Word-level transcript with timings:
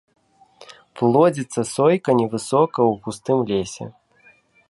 Плодзіцца 1.01 1.61
сойка 1.75 2.09
невысока 2.21 2.79
ў 2.91 2.93
густым 3.05 3.37
лесе. 3.51 3.85